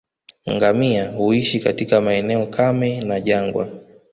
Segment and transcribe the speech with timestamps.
[0.51, 3.69] Ngamia huishi katika maeneo kame na jangwa